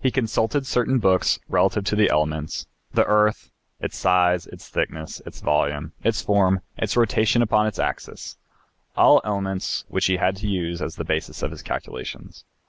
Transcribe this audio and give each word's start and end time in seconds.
He 0.00 0.10
consulted 0.10 0.66
certain 0.66 0.98
books 0.98 1.38
relative 1.48 1.84
to 1.84 1.94
the 1.94 2.10
elements, 2.10 2.66
the 2.92 3.04
earth 3.04 3.52
its 3.78 3.96
size, 3.96 4.48
its 4.48 4.68
thickness, 4.68 5.22
its 5.24 5.40
volume, 5.40 5.92
its 6.02 6.20
form, 6.20 6.62
its 6.76 6.96
rotation 6.96 7.40
upon 7.40 7.68
its 7.68 7.78
axis 7.78 8.36
all 8.96 9.20
elements 9.22 9.84
which 9.86 10.06
he 10.06 10.16
had 10.16 10.34
to 10.38 10.48
use 10.48 10.82
as 10.82 10.96
the 10.96 11.04
basis 11.04 11.40
of 11.44 11.52
his 11.52 11.62
calculations. 11.62 12.44